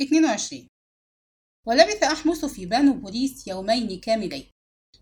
22 0.00 0.68
ولبث 1.66 2.02
أحمس 2.02 2.44
في 2.44 2.66
بانو 2.66 2.92
بوليس 2.92 3.46
يومين 3.46 4.00
كاملين 4.00 4.50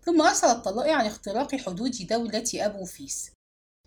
ثم 0.05 0.21
أرسل 0.21 0.47
الطلائع 0.47 1.01
لاختراق 1.01 1.55
حدود 1.55 1.91
دولة 2.09 2.51
أبو 2.55 2.85
فيس. 2.85 3.31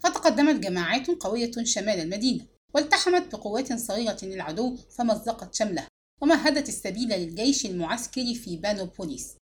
فتقدمت 0.00 0.54
جماعات 0.54 1.06
قوية 1.06 1.50
شمال 1.62 2.00
المدينة 2.00 2.46
والتحمت 2.74 3.36
بقوات 3.36 3.72
صغيرة 3.72 4.18
للعدو 4.22 4.76
فمزقت 4.76 5.54
شملها 5.54 5.86
ومهدت 6.22 6.68
السبيل 6.68 7.08
للجيش 7.08 7.66
المعسكر 7.66 8.34
في 8.34 8.56
بانو 8.56 8.84
بوليس 8.84 9.36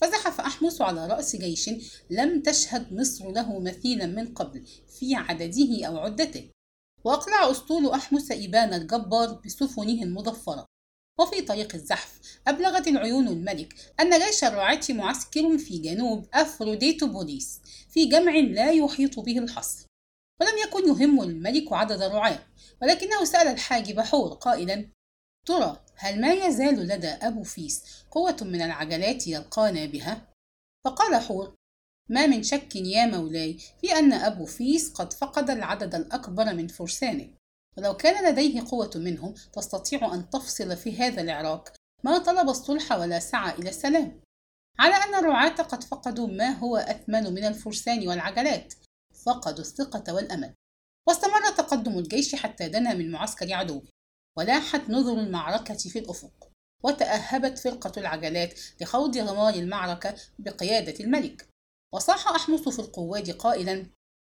فزحف 0.00 0.40
أحمس 0.40 0.80
على 0.80 1.06
رأس 1.06 1.36
جيش 1.36 1.70
لم 2.10 2.42
تشهد 2.42 2.92
مصر 2.92 3.30
له 3.30 3.60
مثيلا 3.60 4.06
من 4.06 4.34
قبل 4.34 4.66
في 4.98 5.14
عدده 5.14 5.86
أو 5.86 5.98
عدته. 5.98 6.50
وأقلع 7.04 7.50
أسطول 7.50 7.90
أحمس 7.90 8.32
إبانا 8.32 8.74
الجبار 8.74 9.40
بسفنه 9.44 10.02
المظفرة 10.02 10.66
وفي 11.20 11.42
طريق 11.42 11.74
الزحف 11.74 12.38
أبلغت 12.48 12.88
العيون 12.88 13.28
الملك 13.28 13.74
أن 14.00 14.26
جيش 14.26 14.44
الرعاة 14.44 14.80
معسكر 14.88 15.58
في 15.58 15.78
جنوب 15.78 16.26
أفروديتو 16.34 17.06
بوليس 17.06 17.60
في 17.90 18.06
جمع 18.06 18.32
لا 18.32 18.70
يحيط 18.70 19.20
به 19.20 19.38
الحصر 19.38 19.86
ولم 20.40 20.58
يكن 20.68 20.88
يهم 20.88 21.22
الملك 21.22 21.72
عدد 21.72 22.02
الرعاة 22.02 22.46
ولكنه 22.82 23.24
سأل 23.24 23.46
الحاجب 23.46 24.00
حور 24.00 24.34
قائلا 24.34 24.88
ترى 25.46 25.84
هل 25.96 26.20
ما 26.20 26.32
يزال 26.32 26.74
لدى 26.74 27.08
أبو 27.08 27.42
فيس 27.42 27.84
قوة 28.10 28.36
من 28.42 28.62
العجلات 28.62 29.26
يلقانا 29.26 29.86
بها؟ 29.86 30.28
فقال 30.84 31.22
حور 31.22 31.54
ما 32.08 32.26
من 32.26 32.42
شك 32.42 32.76
يا 32.76 33.06
مولاي 33.06 33.58
في 33.80 33.92
أن 33.92 34.12
أبو 34.12 34.46
فيس 34.46 34.92
قد 34.92 35.12
فقد 35.12 35.50
العدد 35.50 35.94
الأكبر 35.94 36.54
من 36.54 36.68
فرسانه 36.68 37.28
ولو 37.78 37.96
كان 37.96 38.32
لديه 38.32 38.64
قوة 38.70 38.90
منهم 38.94 39.34
تستطيع 39.52 40.14
أن 40.14 40.30
تفصل 40.30 40.76
في 40.76 40.96
هذا 40.96 41.22
العراق. 41.22 41.72
ما 42.04 42.18
طلب 42.18 42.48
الصلح 42.48 42.92
ولا 42.92 43.18
سعى 43.18 43.54
إلى 43.54 43.68
السلام. 43.68 44.20
على 44.78 44.94
أن 44.94 45.14
الرعاة 45.14 45.62
قد 45.62 45.84
فقدوا 45.84 46.26
ما 46.26 46.50
هو 46.50 46.76
أثمن 46.76 47.34
من 47.34 47.44
الفرسان 47.44 48.08
والعجلات 48.08 48.74
فقدوا 49.26 49.64
الثقة 49.64 50.14
والأمل. 50.14 50.54
واستمر 51.08 51.50
تقدم 51.56 51.98
الجيش 51.98 52.34
حتى 52.34 52.68
دنا 52.68 52.94
من 52.94 53.10
معسكر 53.10 53.54
عدوه 53.54 53.82
ولاحت 54.38 54.90
نذر 54.90 55.20
المعركة 55.20 55.74
في 55.74 55.98
الأفق. 55.98 56.50
وتأهبت 56.82 57.58
فرقة 57.58 57.92
العجلات 57.96 58.60
لخوض 58.80 59.18
غمار 59.18 59.54
المعركة 59.54 60.14
بقيادة 60.38 61.04
الملك. 61.04 61.48
وصاح 61.94 62.28
أحمس 62.28 62.68
في 62.68 62.78
القواد 62.78 63.30
قائلا 63.30 63.86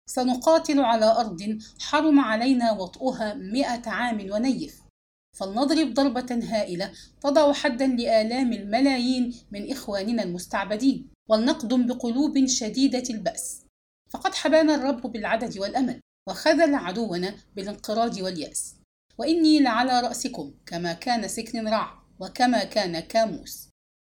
سنقاتل 0.08 0.80
على 0.80 1.06
أرض 1.06 1.60
حرم 1.80 2.20
علينا 2.20 2.72
وطئها 2.72 3.34
مئة 3.34 3.90
عام 3.90 4.32
ونيف. 4.32 4.82
فلنضرب 5.38 5.94
ضربة 5.94 6.40
هائلة 6.44 6.92
تضع 7.22 7.54
حدا 7.54 7.88
لآلام 7.88 8.54
الملايين 8.54 9.34
من 9.52 9.72
إخواننا 9.72 10.24
المستعبدين 10.24 11.10
ولنقدم 11.30 11.86
بقلوب 11.88 12.46
شديدة 12.46 13.04
البأس. 13.10 13.66
فقد 14.10 14.36
حبانا 14.36 14.76
الرب 14.76 15.02
بالعدد 15.02 15.60
والأمل 15.60 16.00
وخذل 16.30 16.76
عدونا 16.76 17.36
بالانقراض 17.56 18.22
واليأس. 18.22 18.76
وإني 19.18 19.60
لعلى 19.60 20.00
رأسكم 20.00 20.54
كما 20.66 20.94
كان 20.94 21.28
سكن 21.28 21.68
رع 21.68 22.04
وكما 22.20 22.64
كان 22.64 23.00
كاموس. 23.00 23.70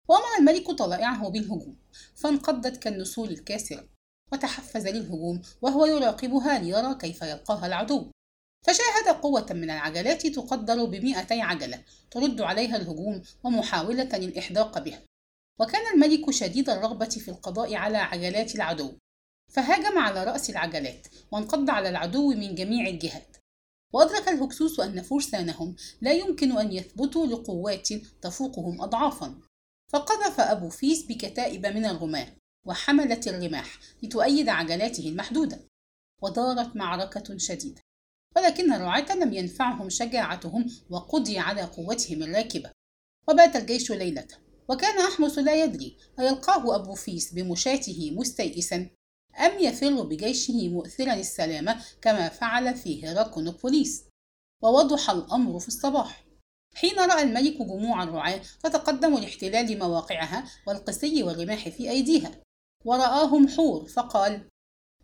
وأمر 0.09 0.37
الملك 0.39 0.71
طلائعه 0.71 1.29
بالهجوم 1.29 1.77
فانقضت 2.15 2.77
كالنسول 2.77 3.29
الكاسرة 3.29 3.88
وتحفز 4.31 4.87
للهجوم 4.87 5.41
وهو 5.61 5.85
يراقبها 5.85 6.59
ليرى 6.59 6.95
كيف 6.95 7.21
يلقاها 7.21 7.67
العدو. 7.67 8.11
فشاهد 8.67 9.15
قوة 9.21 9.47
من 9.51 9.69
العجلات 9.69 10.27
تقدر 10.27 10.85
بمئتي 10.85 11.41
عجلة 11.41 11.83
ترد 12.11 12.41
عليها 12.41 12.75
الهجوم 12.75 13.21
ومحاولة 13.43 14.17
الإحداق 14.17 14.79
بها. 14.79 15.01
وكان 15.59 15.93
الملك 15.93 16.31
شديد 16.31 16.69
الرغبة 16.69 17.09
في 17.09 17.31
القضاء 17.31 17.75
على 17.75 17.97
عجلات 17.97 18.55
العدو. 18.55 18.93
فهاجم 19.51 19.97
على 19.97 20.23
رأس 20.23 20.49
العجلات 20.49 21.07
وانقض 21.31 21.69
على 21.69 21.89
العدو 21.89 22.33
من 22.33 22.55
جميع 22.55 22.87
الجهات. 22.87 23.37
وأدرك 23.93 24.27
الهكسوس 24.27 24.79
أن 24.79 25.01
فرسانهم 25.01 25.75
لا 26.01 26.11
يمكن 26.11 26.57
أن 26.57 26.71
يثبتوا 26.73 27.27
لقوات 27.27 27.93
تفوقهم 28.21 28.81
أضعافا. 28.81 29.39
فقذف 29.89 30.39
أبو 30.39 30.69
فيس 30.69 31.05
بكتائب 31.05 31.65
من 31.65 31.85
الرماة 31.85 32.38
وحملت 32.69 33.27
الرماح 33.27 33.79
لتؤيد 34.03 34.49
عجلاته 34.49 35.09
المحدودة 35.09 35.59
ودارت 36.21 36.75
معركة 36.75 37.37
شديدة 37.37 37.81
ولكن 38.35 38.73
الرعاة 38.73 39.15
لم 39.15 39.33
ينفعهم 39.33 39.89
شجاعتهم 39.89 40.65
وقضي 40.89 41.39
على 41.39 41.61
قوتهم 41.61 42.23
الراكبة 42.23 42.71
وبات 43.29 43.55
الجيش 43.55 43.91
ليلة 43.91 44.27
وكان 44.69 44.99
أحمس 44.99 45.37
لا 45.37 45.63
يدري 45.63 45.97
أيلقاه 46.19 46.75
أبو 46.75 46.95
فيس 46.95 47.33
بمشاته 47.33 48.11
مستيئسا 48.11 48.89
أم 49.39 49.59
يفر 49.59 50.03
بجيشه 50.03 50.69
مؤثرا 50.69 51.13
السلامة 51.13 51.83
كما 52.01 52.29
فعل 52.29 52.75
في 52.75 53.05
هيراكونوبوليس 53.05 54.03
ووضح 54.63 55.09
الأمر 55.09 55.59
في 55.59 55.67
الصباح. 55.67 56.25
حين 56.75 56.99
رأى 56.99 57.23
الملك 57.23 57.57
جموع 57.57 58.03
الرعاة 58.03 58.41
فتقدموا 58.59 59.19
لاحتلال 59.19 59.79
مواقعها 59.79 60.45
والقسي 60.67 61.23
والرماح 61.23 61.69
في 61.69 61.89
أيديها 61.89 62.31
ورآهم 62.85 63.47
حور 63.47 63.85
فقال 63.85 64.47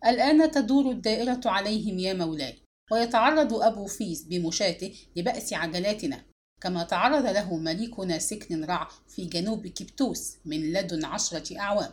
الآن 0.06 0.50
تدور 0.50 0.90
الدائرة 0.90 1.40
عليهم 1.46 1.98
يا 1.98 2.14
مولاي 2.14 2.62
ويتعرض 2.92 3.54
أبو 3.54 3.86
فيس 3.86 4.22
بمشاته 4.22 4.94
لبأس 5.16 5.52
عجلاتنا 5.52 6.24
كما 6.60 6.84
تعرض 6.84 7.26
له 7.26 7.56
مليكنا 7.56 8.18
سكن 8.18 8.64
رع 8.64 8.88
في 9.08 9.24
جنوب 9.24 9.66
كبتوس 9.66 10.36
من 10.44 10.72
لدن 10.72 11.04
عشرة 11.04 11.58
أعوام. 11.58 11.92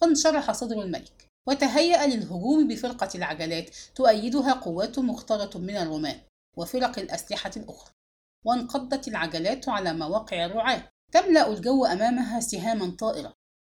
فانشرح 0.00 0.52
صدر 0.52 0.82
الملك 0.82 1.26
وتهيأ 1.48 2.06
للهجوم 2.06 2.68
بفرقة 2.68 3.08
العجلات 3.14 3.70
تؤيدها 3.94 4.52
قوات 4.52 4.98
مختلطة 4.98 5.58
من 5.58 5.76
الرماة 5.76 6.20
وفرق 6.56 6.98
الأسلحة 6.98 7.50
الأخرى 7.56 7.92
وانقضت 8.44 9.08
العجلات 9.08 9.68
على 9.68 9.92
مواقع 9.92 10.44
الرعاة 10.44 10.88
تملأ 11.12 11.52
الجو 11.52 11.84
أمامها 11.84 12.40
سهاما 12.40 12.96
طائرة 12.96 13.34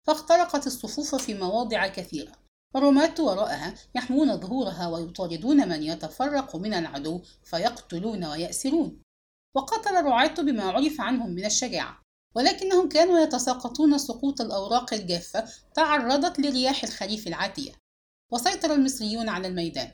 فاخترقت 0.06 0.66
الصفوف 0.66 1.14
في 1.14 1.34
مواضع 1.34 1.86
كثيرة. 1.86 2.32
والرماة 2.74 3.14
وراءها 3.18 3.74
يحمون 3.94 4.40
ظهورها 4.40 4.88
ويطاردون 4.88 5.68
من 5.68 5.82
يتفرق 5.82 6.56
من 6.56 6.74
العدو 6.74 7.22
فيقتلون 7.44 8.24
ويأسرون. 8.24 9.02
وقتل 9.56 9.96
الرعاة 9.96 10.34
بما 10.34 10.64
عرف 10.64 11.00
عنهم 11.00 11.30
من 11.30 11.44
الشجاعة. 11.44 12.02
ولكنهم 12.34 12.88
كانوا 12.88 13.18
يتساقطون 13.18 13.98
سقوط 13.98 14.40
الأوراق 14.40 14.94
الجافة 14.94 15.48
تعرضت 15.74 16.38
لرياح 16.38 16.84
الخريف 16.84 17.26
العاتية. 17.26 17.72
وسيطر 18.32 18.74
المصريون 18.74 19.28
على 19.28 19.48
الميدان. 19.48 19.90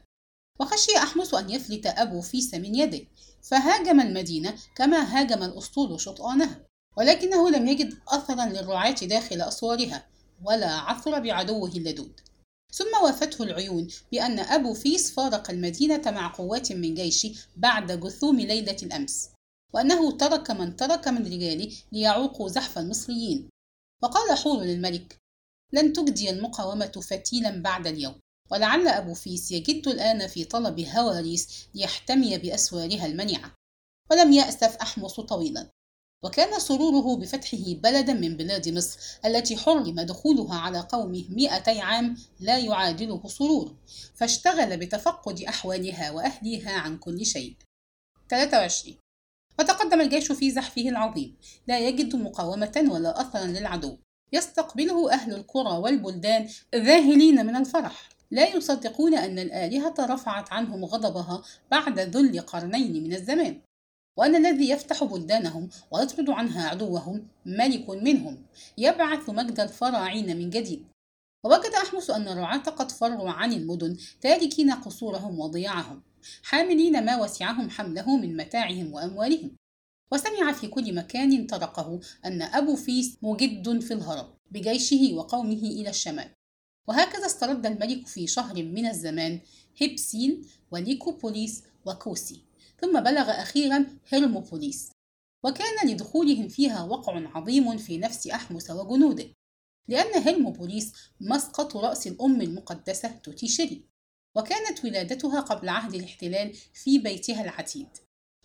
وخشي 0.61 0.97
أحمس 0.97 1.34
أن 1.34 1.50
يفلت 1.50 1.87
أبو 1.87 2.21
فيس 2.21 2.55
من 2.55 2.75
يده. 2.75 3.06
فهاجم 3.43 4.00
المدينة 4.00 4.55
كما 4.75 4.99
هاجم 4.99 5.43
الأسطول 5.43 6.00
شطآنها. 6.00 6.66
ولكنه 6.96 7.50
لم 7.50 7.68
يجد 7.68 7.94
أثرا 8.08 8.46
للرعاة 8.46 8.92
داخل 9.02 9.40
أسوارها 9.40 10.06
ولا 10.44 10.70
عثر 10.70 11.18
بعدوه 11.20 11.68
اللدود. 11.68 12.20
ثم 12.72 13.04
وافته 13.04 13.44
العيون 13.44 13.88
بأن 14.12 14.38
أبو 14.38 14.74
فيس 14.74 15.10
فارق 15.14 15.50
المدينة 15.50 16.10
مع 16.10 16.32
قوات 16.32 16.72
من 16.72 16.94
جيشه 16.94 17.34
بعد 17.56 18.00
جثوم 18.00 18.40
ليلة 18.40 18.76
الأمس 18.82 19.30
وأنه 19.74 20.16
ترك 20.16 20.50
من 20.50 20.76
ترك 20.76 21.08
من 21.08 21.26
رجاله 21.26 21.72
ليعوقوا 21.92 22.48
زحف 22.48 22.78
المصريين. 22.78 23.48
وقال 24.02 24.38
حور 24.38 24.62
للملك 24.62 25.18
لن 25.72 25.92
تجدي 25.92 26.30
المقاومة 26.30 26.86
فتيلا 26.86 27.62
بعد 27.62 27.86
اليوم 27.86 28.20
ولعل 28.50 28.88
أبو 28.88 29.14
فيس 29.14 29.52
يجد 29.52 29.88
الآن 29.88 30.26
في 30.26 30.44
طلب 30.44 30.80
هواريس 30.80 31.68
ليحتمي 31.74 32.38
بأسوارها 32.38 33.06
المنيعة 33.06 33.54
ولم 34.10 34.32
يأسف 34.32 34.76
أحمص 34.76 35.20
طويلا 35.20 35.70
وكان 36.25 36.61
سروره 36.61 37.17
بفتحه 37.17 37.75
بلدا 37.82 38.12
من 38.12 38.37
بلاد 38.37 38.69
مصر 38.69 38.99
التي 39.25 39.56
حرم 39.56 40.00
دخولها 40.00 40.58
على 40.58 40.81
قومه 40.81 41.25
مئتي 41.31 41.81
عام 41.81 42.17
لا 42.40 42.58
يعادله 42.58 43.29
سرور 43.29 43.76
فاشتغل 44.14 44.76
بتفقد 44.76 45.40
أحوالها 45.43 46.11
وأهلها 46.11 46.73
عن 46.73 46.99
كل 46.99 47.26
شيء. 47.26 47.56
23 48.31 48.96
وتقدم 49.58 50.00
الجيش 50.00 50.32
في 50.32 50.50
زحفه 50.50 50.88
العظيم. 50.88 51.37
لا 51.67 51.79
يجد 51.79 52.17
مقاومة 52.17 52.88
ولا 52.90 53.20
أثرا 53.20 53.44
للعدو. 53.44 53.96
يستقبله 54.32 55.12
أهل 55.12 55.35
القرى 55.35 55.79
والبلدان 55.79 56.49
ذاهلين 56.75 57.46
من 57.46 57.56
الفرح. 57.56 58.08
لا 58.31 58.56
يصدقون 58.56 59.14
أن 59.14 59.38
الآلهة 59.38 59.94
رفعت 60.00 60.52
عنهم 60.52 60.85
غضبها 60.85 61.43
بعد 61.70 61.99
ذل 61.99 62.40
قرنين 62.40 63.05
من 63.05 63.12
الزمان. 63.12 63.61
وأن 64.16 64.36
الذي 64.36 64.68
يفتح 64.68 65.04
بلدانهم 65.04 65.68
ويطرد 65.90 66.30
عنها 66.30 66.68
عدوهم 66.68 67.28
ملك 67.46 67.90
منهم 67.90 68.42
يبعث 68.78 69.30
مجد 69.30 69.60
الفراعين 69.60 70.36
من 70.36 70.50
جديد. 70.50 70.86
ووجد 71.44 71.72
أحمس 71.82 72.10
أن 72.10 72.28
الرعاة 72.28 72.58
قد 72.58 72.90
فروا 72.90 73.30
عن 73.30 73.52
المدن 73.52 73.96
تاركين 74.20 74.70
قصورهم 74.70 75.40
وضياعهم 75.40 76.02
حاملين 76.42 77.04
ما 77.04 77.22
وسعهم 77.22 77.70
حمله 77.70 78.16
من 78.16 78.36
متاعهم 78.36 78.92
وأموالهم. 78.92 79.56
وسمع 80.12 80.52
في 80.52 80.66
كل 80.66 80.94
مكان 80.94 81.46
طرقه 81.46 82.00
أن 82.24 82.42
أبو 82.42 82.76
فيس 82.76 83.16
مجد 83.22 83.80
في 83.80 83.94
الهرب 83.94 84.34
بجيشه 84.50 85.10
وقومه 85.14 85.62
إلى 85.62 85.90
الشمال. 85.90 86.30
وهكذا 86.88 87.26
استرد 87.26 87.66
الملك 87.66 88.06
في 88.06 88.26
شهر 88.26 88.62
من 88.62 88.86
الزمان 88.86 89.40
هبسيل 89.82 90.43
وليكوبوليس 90.70 91.62
وكوسي. 91.86 92.40
ثم 92.81 93.00
بلغ 93.00 93.31
أخيرا 93.31 93.87
هرموبوليس 94.12 94.90
وكان 95.44 95.88
لدخولهم 95.88 96.49
فيها 96.49 96.82
وقع 96.84 97.28
عظيم 97.34 97.76
في 97.76 97.99
نفس 97.99 98.26
أحمس 98.26 98.70
وجنوده 98.70 99.28
لأن 99.88 100.23
هرموبوليس 100.23 100.93
مسقط 101.20 101.76
رأس 101.76 102.06
الأم 102.06 102.40
المقدسة 102.40 103.08
توتيشري 103.08 103.82
وكانت 104.37 104.84
ولادتها 104.84 105.40
قبل 105.40 105.69
عهد 105.69 105.94
الاحتلال 105.94 106.55
في 106.55 106.99
بيتها 106.99 107.44
العتيد 107.44 107.88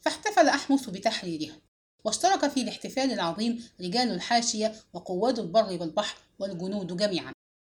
فاحتفل 0.02 0.48
أحمس 0.48 0.90
بتحريرها 0.90 1.62
واشترك 2.04 2.48
في 2.48 2.62
الاحتفال 2.62 3.12
العظيم 3.12 3.64
رجال 3.82 4.12
الحاشية 4.12 4.76
وقواد 4.94 5.40
البر 5.40 5.78
والبحر 5.82 6.18
والجنود 6.40 6.98
جميعا. 6.98 7.34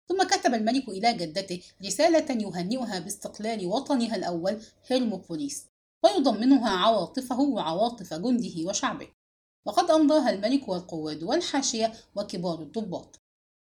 ثم 0.09 0.23
كتب 0.23 0.53
الملك 0.53 0.89
إلى 0.89 1.13
جدته 1.13 1.61
رسالة 1.85 2.41
يهنئها 2.41 2.99
باستقلال 2.99 3.65
وطنها 3.65 4.15
الأول 4.15 4.61
هيرموبوليس. 4.87 5.65
ويضمنها 6.05 6.69
عواطفه 6.69 7.39
وعواطف 7.39 8.13
جنده 8.13 8.69
وشعبه. 8.69 9.07
وقد 9.65 9.91
أمضاها 9.91 10.29
الملك 10.29 10.67
والقواد 10.67 11.23
والحاشية 11.23 11.93
وكبار 12.15 12.61
الضباط. 12.61 13.19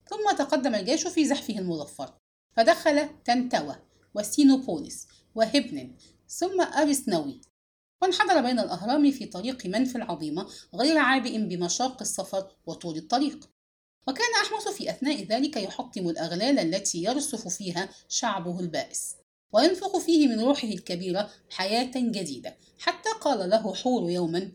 ثم 0.10 0.36
تقدم 0.38 0.76
الجيش 0.76 1.08
في 1.08 1.26
زحفه 1.26 1.60
المظفر. 1.60 2.14
فدخل 2.52 3.10
تنتوى 3.26 3.76
وسينوبوليس 4.16 5.08
وهبنن 5.36 5.96
ثم 6.28 6.62
أرسنوي. 6.62 7.42
وانحدر 8.02 8.42
بين 8.42 8.60
الأهرام 8.60 9.12
في 9.12 9.26
طريق 9.26 9.66
منف 9.66 9.96
العظيمة 9.96 10.48
غير 10.76 10.98
عابئ 10.98 11.38
بمشاق 11.38 12.02
السفر 12.02 12.52
وطول 12.66 12.98
الطريق. 12.98 13.50
وكان 14.08 14.34
أحمس 14.44 14.68
في 14.68 14.90
أثناء 14.90 15.24
ذلك 15.24 15.58
يحطم 15.58 16.10
الأغلال 16.10 16.60
التي 16.60 17.04
يرصف 17.04 17.48
فيها 17.48 17.90
شعبه 18.08 18.60
البائس. 18.60 19.16
وينفخ 19.54 19.98
فيه 19.98 20.28
من 20.28 20.40
روحه 20.40 20.68
الكبيرة 20.68 21.30
حياة 21.50 21.92
جديدة. 21.96 22.58
حتى 22.80 23.10
قال 23.22 23.50
له 23.50 23.74
حور 23.74 24.10
يوما 24.12 24.52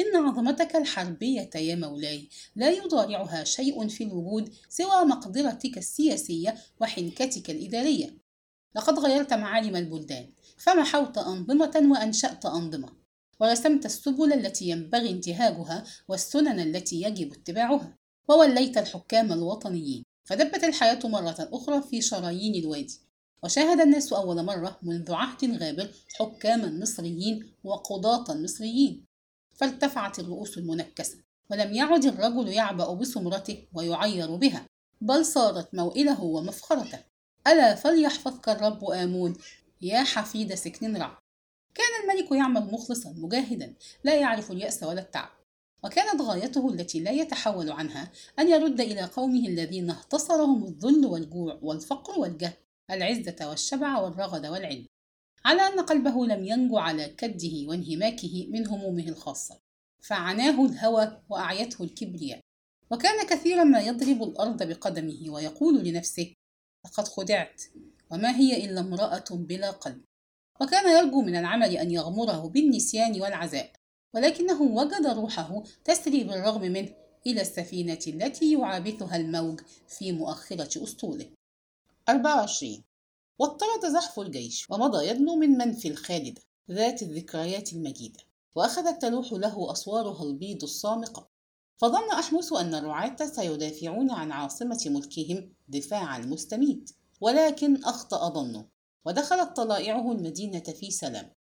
إن 0.00 0.16
عظمتك 0.16 0.76
الحربية 0.76 1.50
يا 1.54 1.74
مولاي 1.74 2.28
لا 2.56 2.70
يضارعها 2.70 3.44
شيء 3.44 3.88
في 3.88 4.04
الوجود 4.04 4.54
سوى 4.68 5.04
مقدرتك 5.04 5.78
السياسية 5.78 6.54
وحنكتك 6.80 7.50
الإدارية. 7.50 8.18
لقد 8.76 8.98
غيرت 8.98 9.32
معالم 9.32 9.76
البلدان 9.76 10.32
فمحوت 10.58 11.18
أنظمة 11.18 11.88
وأنشأت 11.90 12.46
أنظمة 12.46 13.04
ورسمت 13.40 13.86
السبل 13.86 14.32
التي 14.32 14.68
ينبغي 14.68 15.10
انتهاجها 15.10 15.84
والسنن 16.08 16.60
التي 16.60 17.02
يجب 17.02 17.32
اتباعها 17.32 17.98
ووليت 18.28 18.78
الحكام 18.78 19.32
الوطنيين. 19.32 20.04
فدبت 20.24 20.64
الحياة 20.64 20.98
مرة 21.04 21.48
أخرى 21.52 21.82
في 21.82 22.02
شرايين 22.02 22.64
الوادي. 22.64 23.00
وشاهد 23.44 23.80
الناس 23.80 24.12
أول 24.12 24.44
مرة 24.44 24.78
منذ 24.82 25.12
عهد 25.12 25.62
غابر 25.62 25.90
حكاما 26.14 26.70
مصريين 26.70 27.52
وقضاة 27.64 28.34
مصريين 28.34 29.04
فارتفعت 29.54 30.18
الرؤوس 30.18 30.58
المنكسة 30.58 31.18
ولم 31.50 31.74
يعد 31.74 32.04
الرجل 32.04 32.48
يعبأ 32.48 32.94
بسمرته 32.94 33.66
ويعير 33.74 34.36
بها 34.36 34.66
بل 35.00 35.24
صارت 35.24 35.74
موئله 35.74 36.22
ومفخرته. 36.22 36.98
ألا 37.46 37.74
فليحفظك 37.74 38.48
الرب 38.48 38.84
آمون 38.84 39.36
يا 39.82 40.02
حفيد 40.02 40.54
سكن 40.54 40.96
رع 40.96 41.18
كان 41.74 41.86
الملك 42.02 42.32
يعمل 42.32 42.72
مخلصا 42.72 43.14
مجاهدا 43.16 43.74
لا 44.04 44.14
يعرف 44.14 44.50
اليأس 44.50 44.82
ولا 44.82 45.00
التعب. 45.00 45.30
وكانت 45.84 46.22
غايته 46.22 46.68
التي 46.68 47.00
لا 47.00 47.10
يتحول 47.10 47.70
عنها 47.70 48.12
أن 48.38 48.48
يرد 48.48 48.80
إلى 48.80 49.02
قومه 49.02 49.48
الذين 49.48 49.90
اهتصرهم 49.90 50.64
الذل 50.64 51.06
والجوع 51.06 51.58
والفقر 51.62 52.20
والجهل. 52.20 52.63
العزة 52.90 53.48
والشبع 53.48 53.98
والرغد 53.98 54.46
والعلم 54.46 54.86
على 55.44 55.62
أن 55.62 55.80
قلبه 55.80 56.26
لم 56.26 56.44
ينجو 56.44 56.78
على 56.78 57.08
كده 57.08 57.68
وانهماكه 57.68 58.46
من 58.50 58.68
همومه 58.68 59.08
الخاصة. 59.08 59.58
فعناه 60.02 60.66
الهوى 60.66 61.22
وأعيته 61.30 61.84
الكبرياء. 61.84 62.40
وكان 62.90 63.26
كثيرا 63.26 63.64
ما 63.64 63.80
يضرب 63.80 64.22
الأرض 64.22 64.62
بقدمه 64.62 65.24
ويقول 65.28 65.84
لنفسه 65.84 66.34
لقد 66.86 67.08
خدعت 67.08 67.62
وما 68.10 68.36
هي 68.36 68.64
إلا 68.64 68.80
امرأة 68.80 69.24
بلا 69.30 69.70
قلب. 69.70 70.04
وكان 70.60 70.98
يرجو 70.98 71.22
من 71.22 71.36
العمل 71.36 71.76
أن 71.76 71.90
يغمره 71.90 72.48
بالنسيان 72.48 73.20
والعزاء 73.20 73.72
ولكنه 74.14 74.62
وجد 74.62 75.06
روحه 75.06 75.62
تسري 75.84 76.24
بالرغم 76.24 76.62
منه 76.62 76.94
إلى 77.26 77.40
السفينة 77.40 77.98
التي 78.06 78.52
يعابثها 78.52 79.16
الموج 79.16 79.60
في 79.88 80.12
مؤخرة 80.12 80.82
أسطوله 80.84 81.26
24 82.08 82.84
واضطرد 83.38 83.86
زحف 83.92 84.20
الجيش 84.20 84.70
ومضى 84.70 85.08
يدنو 85.08 85.36
من 85.36 85.50
منفي 85.50 85.88
الخالدة 85.88 86.42
ذات 86.70 87.02
الذكريات 87.02 87.72
المجيدة 87.72 88.20
وأخذت 88.54 89.02
تلوح 89.02 89.32
له 89.32 89.72
أسوارها 89.72 90.22
البيض 90.22 90.62
الصامقة. 90.62 91.28
فظن 91.76 92.10
أحمس 92.10 92.52
أن 92.52 92.74
الرعاة 92.74 93.16
سيدافعون 93.16 94.10
عن 94.10 94.32
عاصمة 94.32 94.84
ملكهم 94.86 95.52
دفاع 95.68 96.16
المستميت 96.16 96.90
ولكن 97.20 97.84
أخطأ 97.84 98.28
ظنه 98.28 98.68
ودخلت 99.04 99.56
طلائعه 99.56 100.12
المدينة 100.12 100.60
في 100.60 100.90
سلام. 100.90 101.32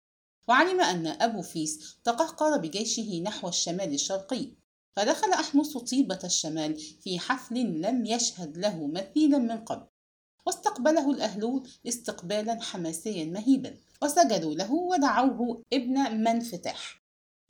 وعلم 0.49 0.81
أن 0.81 1.07
أبو 1.07 1.43
فيس 1.43 1.99
تقهقر 2.05 2.59
بجيشه 2.59 3.21
نحو 3.25 3.49
الشمال 3.49 3.95
الشرقي 3.95 4.53
فدخل 4.97 5.33
أحمس 5.33 5.77
طيبة 5.77 6.21
الشمال 6.25 6.79
في 6.79 7.19
حفل 7.19 7.57
لم 7.57 8.07
يشهد 8.07 8.59
له 8.59 8.87
مثيلا 8.87 9.39
من 9.39 9.59
قبل. 9.59 9.92
واستقبله 10.47 11.11
الأهلون 11.11 11.63
استقبالا 11.89 12.61
حماسيا 12.61 13.25
مهيبا 13.25 13.77
وسجدوا 14.03 14.55
له 14.55 14.73
ودعوه 14.73 15.63
ابن 15.73 16.17
منفتاح. 16.25 17.03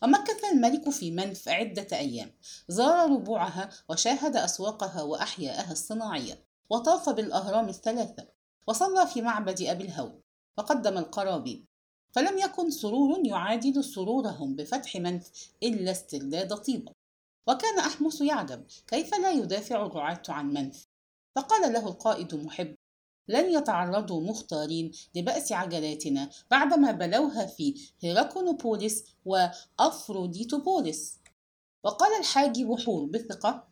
ومكث 0.02 0.44
الملك 0.52 0.90
في 0.90 1.10
منف 1.10 1.48
عدة 1.48 1.86
أيام 1.92 2.32
زار 2.68 3.10
ربوعها 3.10 3.70
وشاهد 3.88 4.36
أسواقها 4.36 5.02
وأحياءها 5.02 5.72
الصناعية 5.72 6.44
وطاف 6.70 7.08
بالأهرام 7.08 7.68
الثلاثة 7.68 8.28
وصلى 8.66 9.06
في 9.06 9.22
معبد 9.22 9.62
أبي 9.62 9.84
الهول 9.84 10.20
وقدم 10.58 10.98
القرابين. 10.98 11.66
فلم 12.12 12.38
يكن 12.38 12.70
سرور 12.70 13.26
يعادل 13.26 13.84
سرورهم 13.84 14.56
بفتح 14.56 14.96
منف 14.96 15.50
إلا 15.62 15.90
استرداد 15.90 16.54
طيبة. 16.56 16.92
وكان 17.48 17.78
أحمس 17.78 18.20
يعجب 18.20 18.64
كيف 18.86 19.14
لا 19.14 19.30
يدافع 19.30 19.86
الرعاة 19.86 20.22
عن 20.28 20.52
منف؟ 20.52 20.86
فقال 21.36 21.72
له 21.72 21.88
القائد 21.88 22.34
محب 22.34 22.74
لن 23.28 23.52
يتعرضوا 23.52 24.20
مختارين 24.20 24.92
لبأس 25.14 25.52
عجلاتنا 25.52 26.30
بعدما 26.50 26.92
بلوها 26.92 27.46
في 27.46 27.74
هيراكونوبوليس 28.00 29.04
وأفروديتوبوليس. 29.24 31.18
وقال 31.84 32.20
الحاجب 32.20 32.78
حور 32.80 33.04
بثقة 33.04 33.68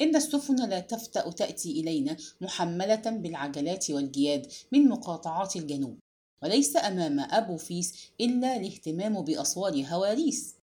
إن 0.00 0.16
السفن 0.16 0.68
لا 0.68 0.80
تفتأ 0.80 1.30
تأتي 1.30 1.80
إلينا 1.80 2.16
محملة 2.40 3.02
بالعجلات 3.06 3.90
والجياد 3.90 4.46
من 4.72 4.88
مقاطعات 4.88 5.56
الجنوب 5.56 5.98
وليس 6.42 6.76
أمام 6.76 7.20
أبو 7.20 7.56
فيس 7.56 8.12
إلا 8.20 8.56
الاهتمام 8.56 9.22
بأسوار 9.22 9.84
هواريس. 9.86 10.54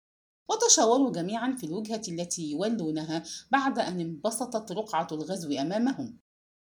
وتشاوروا 0.51 1.13
جميعا 1.13 1.57
في 1.57 1.67
الوجهة 1.67 2.03
التي 2.09 2.51
يولونها 2.51 3.23
بعد 3.51 3.79
أن 3.79 4.01
انبسطت 4.01 4.73
رقعة 4.73 5.09
الغزو 5.13 5.53
أمامهم. 5.53 6.19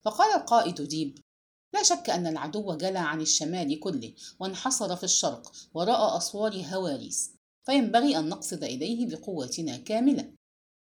فقال 0.05 0.41
القائد 0.41 0.83
ديب 0.83 1.19
لا 1.75 1.83
شك 1.83 2.11
أن 2.11 2.27
العدو 2.27 2.75
جلى 2.75 2.99
عن 2.99 3.21
الشمال 3.21 3.81
كله 3.81 4.15
وانحصر 4.41 4.97
في 4.97 5.05
الشرق 5.05 5.53
وراء 5.75 6.17
أسوار 6.17 6.65
هواريس 6.67 7.31
فينبغي 7.65 8.19
أن 8.19 8.29
نقصد 8.29 8.65
إليه 8.65 9.07
بقوتنا 9.07 9.77
كاملة. 9.77 10.33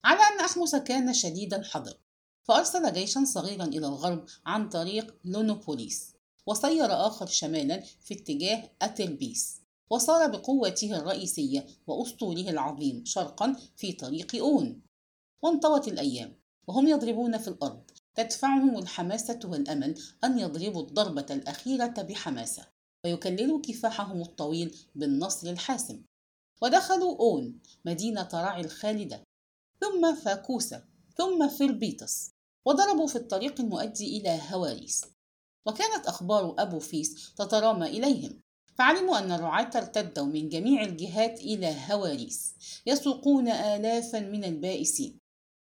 على 0.05 0.21
أن 0.21 0.45
أحمس 0.45 0.77
كان 0.77 1.15
شديد 1.15 1.55
الحذر 1.55 1.95
فأرسل 2.43 2.93
جيشا 2.93 3.25
صغيرا 3.25 3.65
إلى 3.65 3.87
الغرب 3.87 4.25
عن 4.47 4.69
طريق 4.69 5.15
لونوبوليس 5.25 6.15
وسير 6.47 7.07
آخر 7.07 7.27
شمالا 7.27 7.81
في 8.01 8.15
اتجاه 8.15 8.71
أتلبيس 8.83 9.61
وصار 9.91 10.27
بقوته 10.27 10.97
الرئيسية 10.97 11.67
وأسطوله 11.87 12.51
العظيم 12.51 13.05
شرقا 13.05 13.57
في 13.77 13.93
طريق 13.93 14.37
أون. 14.37 14.83
وانطوت 15.43 15.89
الأيام 15.89 16.39
وهم 16.69 16.89
يضربون 16.89 17.39
في 17.39 17.49
الأرض 17.49 17.91
تدفعهم 18.19 18.79
الحماسة 18.79 19.41
والأمل 19.45 19.99
أن 20.25 20.39
يضربوا 20.39 20.83
الضربة 20.83 21.27
الأخيرة 21.31 21.87
بحماسة 22.03 22.67
ويكللوا 23.05 23.61
كفاحهم 23.63 24.23
الطويل 24.23 24.77
بالنصر 24.95 25.51
الحاسم. 25.51 26.03
ودخلوا 26.63 27.19
أون 27.21 27.59
مدينة 27.85 28.29
رع 28.35 28.61
الخالدة. 28.61 29.23
ثم 29.81 30.15
فاكوسة 30.15 30.85
ثم 31.17 31.49
فيربيتس. 31.49 32.31
وضربوا 32.67 33.07
في 33.07 33.17
الطريق 33.17 33.61
المؤدي 33.61 34.19
إلى 34.19 34.41
هواريس. 34.51 35.05
وكانت 35.67 36.07
أخبار 36.07 36.55
أبوفيس 36.59 37.35
تترامى 37.35 37.87
إليهم. 37.87 38.41
فعلموا 38.79 39.19
أن 39.19 39.33
الرعاة 39.33 39.71
ارتدوا 39.77 40.27
من 40.27 40.49
جميع 40.49 40.83
الجهات 40.83 41.41
إلى 41.41 41.77
هواريس 41.91 42.55
يسوقون 42.87 43.49
آلافا 43.49 44.21
من 44.21 44.45
البائسين. 44.45 45.19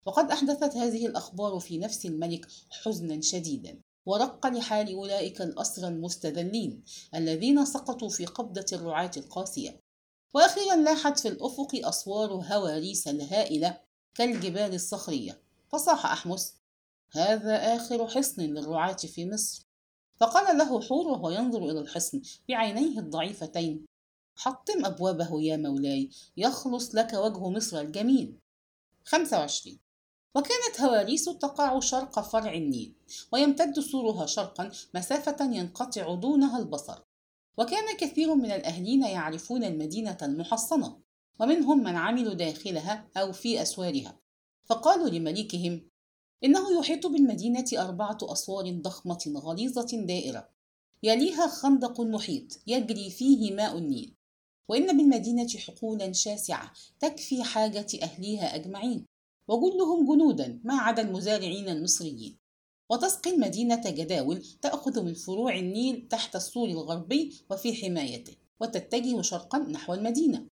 وقد 0.05 0.31
أحدثت 0.31 0.75
هذه 0.75 1.05
الأخبار 1.05 1.59
في 1.59 1.77
نفس 1.77 2.05
الملك 2.05 2.47
حزنا 2.69 3.21
شديدا 3.21 3.81
ورق 4.05 4.47
لحال 4.47 4.93
أولئك 4.93 5.41
الأسرى 5.41 5.87
المستذلين 5.87 6.83
الذين 7.15 7.65
سقطوا 7.65 8.09
في 8.09 8.25
قبضة 8.25 8.65
الرعاة 8.73 9.11
القاسية. 9.17 9.79
وأخيرا 10.33 10.75
لاحت 10.75 11.19
في 11.19 11.27
الأفق 11.27 11.69
أسوار 11.75 12.31
هواريس 12.31 13.07
الهائلة 13.07 13.79
كالجبال 14.15 14.73
الصخرية. 14.73 15.41
فصاح 15.71 16.05
أحمس 16.05 16.55
هذا 17.11 17.75
آخر 17.75 18.07
حصن 18.07 18.41
للرعاة 18.41 18.93
في 18.93 19.25
مصر. 19.25 19.67
فقال 20.19 20.57
له 20.57 20.81
حور 20.81 21.07
وهو 21.07 21.29
ينظر 21.29 21.69
إلى 21.69 21.79
الحصن 21.79 22.21
بعينيه 22.49 22.99
الضعيفتين 22.99 23.85
حطم 24.35 24.85
أبوابه 24.85 25.41
يا 25.41 25.57
مولاي 25.57 26.09
يخلص 26.37 26.95
لك 26.95 27.13
وجه 27.13 27.49
مصر 27.49 27.79
الجميل. 27.79 28.39
25 29.05 29.79
وكانت 30.35 30.81
هواريس 30.81 31.25
تقع 31.25 31.79
شرق 31.79 32.19
فرع 32.19 32.53
النيل 32.53 32.95
ويمتد 33.31 33.79
سورها 33.79 34.25
شرقا 34.25 34.71
مسافة 34.95 35.37
ينقطع 35.41 36.15
دونها 36.15 36.59
البصر. 36.59 36.99
وكان 37.57 37.97
كثير 37.97 38.35
من 38.35 38.51
الأهلين 38.51 39.03
يعرفون 39.03 39.63
المدينة 39.63 40.17
المحصنة 40.21 40.97
ومنهم 41.39 41.83
من 41.83 41.95
عملوا 41.95 42.33
داخلها 42.33 43.07
أو 43.17 43.31
في 43.31 43.61
أسوارها. 43.61 44.19
فقالوا 44.65 45.09
لمليكهم 45.09 45.81
إنه 46.43 46.79
يحيط 46.79 47.07
بالمدينة 47.07 47.65
أربعة 47.73 48.17
أسوار 48.23 48.71
ضخمة 48.71 49.33
غليظة 49.37 50.05
دائرة 50.05 50.49
يليها 51.03 51.47
خندق 51.47 52.01
محيط 52.01 52.59
يجري 52.67 53.09
فيه 53.09 53.53
ماء 53.53 53.77
النيل 53.77 54.15
وإن 54.69 54.97
بالمدينة 54.97 55.47
حقولا 55.47 56.13
شاسعة 56.13 56.71
تكفي 56.99 57.43
حاجة 57.43 57.87
أهليها 58.03 58.55
أجمعين. 58.55 59.10
وجلهم 59.47 60.15
جنودا 60.15 60.61
ما 60.63 60.73
عدا 60.73 61.01
المزارعين 61.01 61.69
المصريين. 61.69 62.37
وتسقي 62.89 63.31
المدينة 63.31 63.89
جداول 63.89 64.43
تأخذ 64.61 65.03
من 65.03 65.13
فروع 65.13 65.55
النيل 65.55 66.07
تحت 66.07 66.35
السور 66.35 66.69
الغربي 66.69 67.33
وفي 67.49 67.73
حمايته 67.73 68.35
وتتجه 68.59 69.21
شرقا 69.21 69.57
نحو 69.57 69.93
المدينة. 69.93 70.47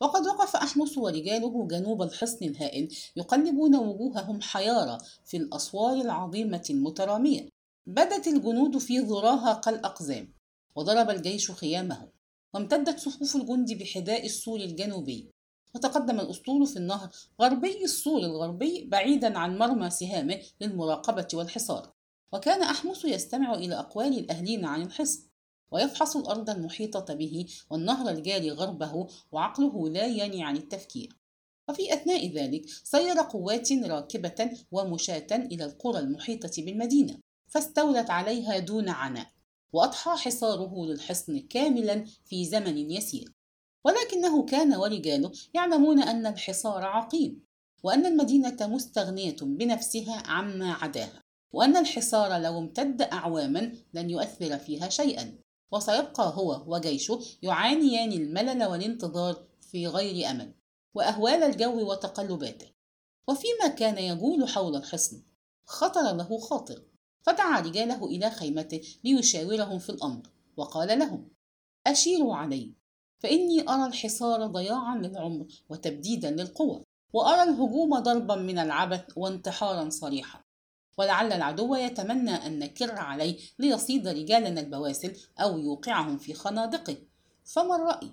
وقد 0.00 0.26
وقف 0.26 0.56
أحمس 0.56 0.98
ورجاله 0.98 1.66
جنوب 1.66 2.02
الحصن 2.02 2.44
الهائل 2.44 2.96
يقلبون 3.16 3.76
وجوههم 3.76 4.40
حيارى 4.40 4.98
في 5.24 5.36
الأسوار 5.36 6.00
العظيمة 6.00 6.64
المترامية. 6.70 7.48
بدت 7.86 8.26
الجنود 8.26 8.78
في 8.78 8.98
ذراها 8.98 9.54
كالأقزام 9.54 10.34
وضرب 10.76 11.10
الجيش 11.10 11.50
خيامه 11.50 12.08
وامتدت 12.54 12.98
صفوف 12.98 13.36
الجند 13.36 13.72
بحذاء 13.72 14.26
السور 14.26 14.60
الجنوبي. 14.60 15.30
وتقدم 15.74 16.20
الأسطول 16.20 16.66
في 16.66 16.76
النهر 16.76 17.10
غربي 17.40 17.84
السور 17.84 18.20
الغربي 18.20 18.84
بعيدا 18.84 19.38
عن 19.38 19.58
مرمى 19.58 19.90
سهامه 19.90 20.40
للمراقبة 20.60 21.28
والحصار. 21.34 21.92
وكان 22.32 22.62
أحمس 22.62 23.04
يستمع 23.04 23.54
إلى 23.54 23.78
أقوال 23.78 24.18
الأهلين 24.18 24.64
عن 24.64 24.82
الحصن 24.82 25.22
ويفحص 25.70 26.16
الأرض 26.16 26.50
المحيطة 26.50 27.14
به 27.14 27.46
والنهر 27.70 28.10
الجاري 28.10 28.50
غربه 28.50 29.06
وعقله 29.32 29.88
لا 29.88 30.06
يني 30.06 30.44
عن 30.44 30.56
التفكير. 30.56 31.16
وفي 31.68 31.94
أثناء 31.94 32.32
ذلك 32.32 32.66
سير 32.84 33.20
قوات 33.20 33.72
راكبة 33.72 34.50
ومشاة 34.72 35.26
إلى 35.32 35.64
القرى 35.64 35.98
المحيطة 35.98 36.62
بالمدينة 36.64 37.18
فاستولت 37.48 38.10
عليها 38.10 38.58
دون 38.58 38.88
عناء 38.88 39.26
وأضحى 39.72 40.10
حصاره 40.10 40.84
للحصن 40.86 41.38
كاملا 41.38 42.04
في 42.24 42.44
زمن 42.44 42.90
يسير. 42.90 43.37
ولكنه 43.84 44.44
كان 44.44 44.74
ورجاله 44.74 45.32
يعلمون 45.54 46.02
أن 46.02 46.26
الحصار 46.26 46.84
عقيم 46.84 47.44
وأن 47.82 48.06
المدينة 48.06 48.56
مستغنية 48.66 49.36
بنفسها 49.42 50.22
عما 50.26 50.72
عداها 50.72 51.22
وأن 51.52 51.76
الحصار 51.76 52.38
لو 52.40 52.58
امتد 52.58 53.02
أعواما 53.02 53.72
لن 53.94 54.10
يؤثر 54.10 54.58
فيها 54.58 54.88
شيئا 54.88 55.38
وسيبقى 55.72 56.32
هو 56.36 56.64
وجيشه 56.66 57.20
يعانيان 57.42 58.12
الملل 58.12 58.64
والانتظار 58.64 59.44
في 59.60 59.86
غير 59.86 60.30
أمل 60.30 60.54
وأهوال 60.94 61.42
الجو 61.42 61.90
وتقلباته. 61.90 62.66
وفيما 63.28 63.68
كان 63.68 63.98
يجول 63.98 64.48
حول 64.48 64.76
الحصن 64.76 65.22
خطر 65.66 66.16
له 66.16 66.38
خاطر 66.38 66.82
فدعا 67.22 67.60
رجاله 67.60 68.06
إلى 68.06 68.30
خيمته 68.30 68.80
ليشاورهم 69.04 69.78
في 69.78 69.90
الأمر 69.90 70.22
وقال 70.56 70.98
لهم 70.98 71.28
أشيروا 71.86 72.36
علي 72.36 72.72
فإني 73.18 73.68
أرى 73.68 73.86
الحصار 73.86 74.46
ضياعا 74.46 74.96
للعمر 74.96 75.46
وتبديدا 75.68 76.30
للقوى 76.30 76.84
وأرى 77.12 77.42
الهجوم 77.42 77.98
ضربا 77.98 78.36
من 78.36 78.58
العبث 78.58 79.04
وانتحارا 79.16 79.90
صريحا. 79.90 80.42
ولعل 80.98 81.32
العدو 81.32 81.74
يتمنى 81.74 82.30
أن 82.30 82.58
نكر 82.58 82.98
عليه 82.98 83.38
ليصيد 83.58 84.08
رجالنا 84.08 84.60
البواسل 84.60 85.16
أو 85.38 85.58
يوقعهم 85.58 86.18
في 86.18 86.34
خنادقه. 86.34 86.96
فما 87.44 87.76
الرأي؟ 87.76 88.10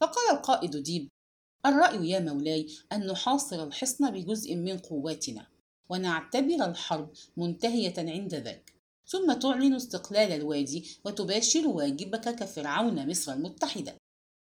فقال 0.00 0.36
القائد 0.36 0.76
ديب 0.76 1.08
الرأي 1.66 2.10
يا 2.10 2.20
مولاي 2.20 2.66
أن 2.92 3.06
نحاصر 3.06 3.64
الحصن 3.64 4.10
بجزء 4.10 4.56
من 4.56 4.78
قواتنا 4.78 5.46
ونعتبر 5.88 6.64
الحرب 6.64 7.10
منتهية 7.36 7.94
عند 7.98 8.34
ذاك. 8.34 8.72
ثم 9.06 9.32
تعلن 9.32 9.74
استقلال 9.74 10.32
الوادي 10.32 10.98
وتباشر 11.04 11.68
واجبك 11.68 12.34
كفرعون 12.34 13.10
مصر 13.10 13.32
المتحدة. 13.32 13.96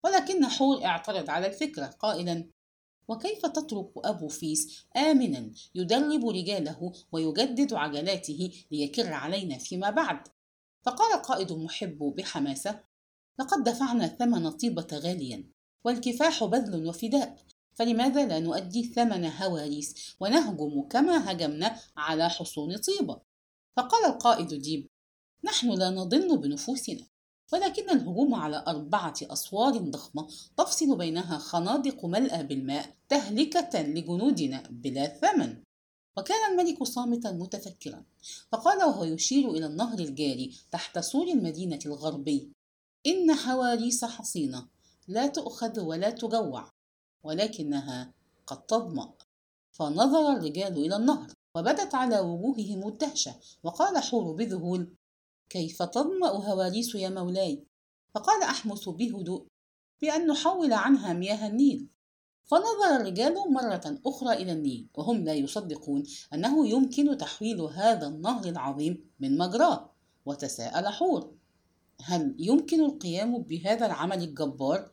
ولكن 0.05 0.47
حور 0.47 0.85
اعترض 0.85 1.31
على 1.31 1.47
الفكرة 1.47 1.87
قائلا 1.87 2.51
وكيف 3.09 3.47
تترك 3.47 3.91
أبوفيس 3.97 4.87
آمنا 4.97 5.51
يدرب 5.75 6.29
رجاله 6.29 6.93
ويجدد 7.13 7.75
عجلاته 7.75 8.51
ليكر 8.71 9.13
علينا 9.13 9.59
فيما 9.59 9.91
بعد؟ 9.91 10.29
فقال 10.83 11.15
القائد 11.15 11.51
المحب 11.53 11.99
بحماسة 11.99 12.81
لقد 13.39 13.65
دفعنا 13.65 14.07
ثمن 14.07 14.51
طيبة 14.51 14.87
غاليا 14.93 15.45
والكفاح 15.85 16.45
بذل 16.45 16.89
وفداء 16.89 17.37
فلماذا 17.75 18.27
لا 18.27 18.41
نؤدي 18.41 18.85
ثمن 18.85 19.25
هواريس 19.25 20.17
ونهجم 20.21 20.83
كما 20.91 21.33
هجمنا 21.33 21.81
على 21.97 22.31
حصون 22.31 22.77
طيبة؟ 22.77 23.21
فقال 23.77 24.05
القائد 24.13 24.55
ديب 24.55 24.89
نحن 25.45 25.71
لا 25.71 25.91
نضن 25.91 26.41
بنفوسنا. 26.41 27.07
ولكن 27.53 27.91
الهجوم 27.91 28.35
على 28.35 28.65
أربعة 28.69 29.15
أسوار 29.23 29.79
ضخمة 29.79 30.29
تفصل 30.57 30.99
بينها 30.99 31.39
خنادق 31.39 32.05
ملأى 32.05 32.43
بالماء 32.43 32.97
تهلكة 33.09 33.83
لجنودنا 33.83 34.63
بلا 34.71 35.07
ثمن. 35.07 35.63
وكان 36.17 36.53
الملك 36.53 36.83
صامتا 36.83 37.33
متفكرا 37.33 38.05
فقال 38.53 38.79
وهو 38.79 39.05
يشير 39.05 39.51
إلى 39.51 39.67
النهر 39.67 39.99
الجاري 39.99 40.57
تحت 40.71 40.99
سور 40.99 41.29
المدينة 41.29 41.79
الغربي 41.87 42.53
إن 43.07 43.35
حواريس 43.35 44.05
حصينة 44.05 44.69
لا 45.09 45.27
تؤخذ 45.27 45.81
ولا 45.81 46.11
تجوع 46.11 46.71
ولكنها 47.23 48.13
قد 48.47 48.67
تظمأ 48.67 49.13
فنظر 49.73 50.33
الرجال 50.33 50.77
إلى 50.77 50.97
النهر 50.97 51.33
وبدت 51.57 51.95
على 51.95 52.21
وجوههم 52.21 52.89
الدهشة 52.89 53.35
وقال 53.63 53.99
حور 53.99 54.33
بذهول 54.33 54.95
كيف 55.53 55.83
تظمأ 55.83 56.29
هواريس 56.29 56.95
يا 56.95 57.09
مولاي؟ 57.09 57.67
فقال 58.15 58.43
أحمس 58.43 58.89
بهدوء 58.89 59.47
بأن 60.03 60.27
نحول 60.27 60.73
عنها 60.73 61.13
مياه 61.13 61.47
النيل. 61.47 61.89
فنظر 62.45 62.97
الرجال 62.97 63.35
مرة 63.53 64.01
أخرى 64.07 64.33
إلى 64.33 64.53
النيل 64.53 64.89
وهم 64.95 65.25
لا 65.25 65.35
يصدقون 65.35 66.03
أنه 66.35 66.69
يمكن 66.69 67.17
تحويل 67.17 67.61
هذا 67.61 68.07
النهر 68.07 68.45
العظيم 68.45 69.11
من 69.21 69.39
مجراه 69.39 69.93
وتساءل 70.27 70.89
حور. 70.89 71.35
هل 72.03 72.37
يمكن 72.39 72.85
القيام 72.85 73.43
بهذا 73.43 73.87
العمل 73.87 74.23
الجبار؟ 74.23 74.91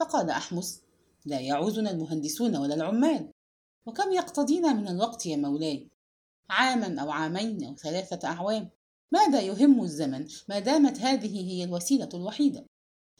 فقال 0.00 0.30
أحمس 0.30 0.82
لا 1.24 1.40
يعوزنا 1.40 1.90
المهندسون 1.90 2.56
ولا 2.56 2.74
العمال. 2.74 3.30
وكم 3.86 4.12
يقتضينا 4.12 4.72
من 4.72 4.88
الوقت 4.88 5.26
يا 5.26 5.36
مولاي؟ 5.36 5.90
عاما 6.50 7.02
أو 7.02 7.10
عامين 7.10 7.64
أو 7.64 7.76
ثلاثة 7.76 8.28
أعوام. 8.28 8.70
ماذا 9.12 9.40
يهم 9.40 9.82
الزمن؟ 9.82 10.26
ما 10.48 10.58
دامت 10.58 11.00
هذه 11.00 11.50
هي 11.50 11.64
الوسيلة 11.64 12.08
الوحيدة؟ 12.14 12.66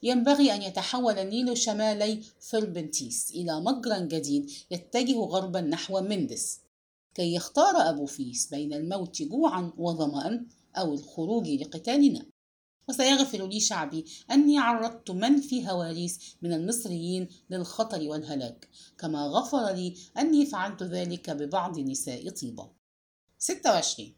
ينبغي 0.02 0.54
أن 0.54 0.62
يتحول 0.62 1.18
النيل 1.18 1.58
شمالي 1.58 2.22
فربنتيس 2.40 3.30
إلى 3.30 3.60
مجرى 3.60 4.06
جديد 4.06 4.50
يتجه 4.70 5.18
غربا 5.18 5.60
نحو 5.60 6.00
مندس 6.00 6.60
كي 7.14 7.34
يختار 7.34 7.90
أبو 7.90 8.06
فيس 8.06 8.50
بين 8.50 8.72
الموت 8.72 9.22
جوعا 9.22 9.72
وظمأ 9.78 10.46
أو 10.76 10.94
الخروج 10.94 11.48
لقتالنا. 11.48 12.26
وسيغفر 12.88 13.46
لي 13.46 13.60
شعبي 13.60 14.04
أني 14.30 14.58
عرضت 14.58 15.10
من 15.10 15.40
في 15.40 15.68
هواريس 15.68 16.36
من 16.42 16.52
المصريين 16.52 17.28
للخطر 17.50 18.08
والهلاك 18.08 18.68
كما 18.98 19.26
غفر 19.26 19.70
لي 19.70 19.94
أني 20.18 20.46
فعلت 20.46 20.82
ذلك 20.82 21.30
ببعض 21.30 21.78
نساء 21.78 22.30
طيبة. 22.30 22.70
26 23.38 24.14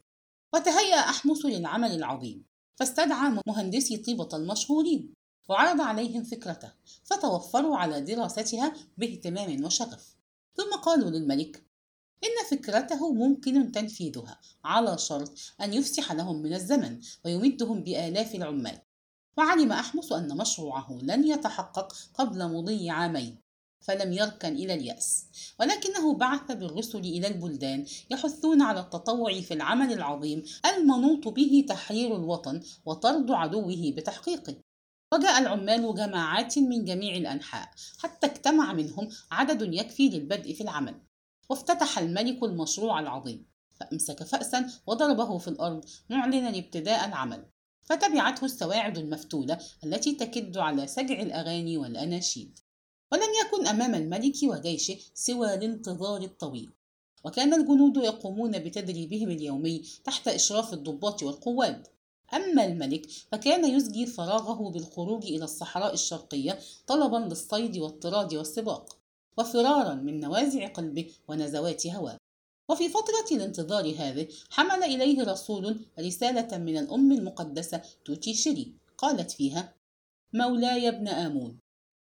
وتهيأ 0.55 0.97
أحمس 0.97 1.45
للعمل 1.45 1.93
العظيم 1.93 2.45
فاستدعى 2.77 3.41
مهندسي 3.47 3.97
طيبة 3.97 4.29
المشهورين 4.33 5.15
وعرض 5.49 5.81
عليهم 5.81 6.25
فكرته 6.25 6.73
فتوفروا 7.05 7.77
على 7.77 8.01
دراستها 8.01 8.73
باهتمام 8.99 9.65
وشغف. 9.65 10.17
ثم 10.57 10.77
قالوا 10.77 11.11
للملك 11.11 11.65
إن 12.25 12.57
فكرته 12.59 13.13
ممكن 13.13 13.73
تنفيذها 13.73 14.41
على 14.65 14.99
شرط 14.99 15.33
أن 15.61 15.73
يفسح 15.73 16.13
لهم 16.13 16.43
من 16.43 16.55
الزمن 16.55 17.01
ويمدهم 17.25 17.83
بآلاف 17.83 18.35
العمال. 18.35 18.79
وعلم 19.37 19.73
أحمس 19.73 20.13
أن 20.13 20.37
مشروعه 20.37 20.99
لن 21.03 21.27
يتحقق 21.27 21.93
قبل 22.15 22.53
مضي 22.53 22.91
عامين. 22.91 23.48
فلم 23.81 24.13
يركن 24.13 24.53
إلى 24.53 24.75
اليأس. 24.75 25.27
ولكنه 25.61 26.15
بعث 26.15 26.53
بالرسل 26.53 26.99
إلى 26.99 27.27
البلدان 27.27 27.87
يحثون 28.11 28.63
على 28.63 28.81
التطوع 28.81 29.41
في 29.41 29.55
العمل 29.55 29.93
العظيم 29.93 30.43
المنوط 30.65 31.29
به 31.29 31.65
تحرير 31.69 32.17
الوطن 32.17 32.61
وطرد 32.85 33.31
عدوه 33.31 33.93
بتحقيقه. 33.97 34.57
وجاء 35.13 35.39
العمال 35.39 35.95
جماعات 35.95 36.59
من 36.59 36.85
جميع 36.85 37.17
الأنحاء 37.17 37.71
حتى 37.99 38.27
اجتمع 38.27 38.73
منهم 38.73 39.09
عدد 39.31 39.75
يكفي 39.75 40.09
للبدء 40.09 40.55
في 40.55 40.61
العمل. 40.61 41.01
وافتتح 41.51 41.99
الملك 41.99 42.43
المشروع 42.43 43.01
العظيم. 43.01 43.47
فأمسك 43.75 44.23
فأسا 44.23 44.71
وضربه 44.87 45.39
في 45.39 45.49
الأرض 45.49 45.85
معلنا 46.11 46.49
ابتداء 46.49 47.09
العمل. 47.09 47.45
فتبعته 47.83 48.45
السواعد 48.45 48.99
المفتولة 48.99 49.59
التي 49.85 50.15
تكد 50.15 50.57
على 50.57 50.87
سجع 50.87 51.23
الأغاني 51.23 51.77
والأناشيد. 51.77 52.59
ولم 53.13 53.33
يكن 53.47 53.67
أمام 53.67 53.95
الملك 53.95 54.35
وجيشه 54.43 54.97
سوى 55.15 55.55
الانتظار 55.55 56.23
الطويل. 56.23 56.71
وكان 57.25 57.55
الجنود 57.55 57.97
يقومون 57.97 58.59
بتدريبهم 58.59 59.31
اليومي 59.31 59.83
تحت 60.05 60.29
إشراف 60.29 60.73
الضباط 60.73 61.23
والقواد. 61.23 61.87
أما 62.35 62.65
الملك 62.65 63.07
فكان 63.33 63.65
يسجي 63.77 64.07
فراغه 64.07 64.71
بالخروج 64.71 65.25
إلى 65.25 65.45
الصحراء 65.45 65.95
الشرقية 65.95 66.59
طلبا 66.87 67.17
للصيد 67.17 67.79
والطراد 67.79 68.35
والسباق 68.35 68.99
وفرارا 69.39 69.95
من 69.95 70.21
نوازع 70.21 70.67
قلبه 70.67 71.11
ونزوات 71.29 71.87
هواه. 71.87 72.19
وفي 72.69 72.89
فترة 72.89 73.37
الانتظار 73.37 73.95
هذه 73.99 74.29
حمل 74.51 74.85
إليه 74.85 75.23
رسول 75.23 75.81
رسالة 76.01 76.59
من 76.59 76.79
الأم 76.79 77.13
المقدسة 77.13 77.83
توتي 78.05 78.35
شري 78.35 78.73
قالت 78.99 79.31
فيها 79.31 79.75
مولاي 80.33 80.89
ابن 80.89 81.09
آمون 81.09 81.59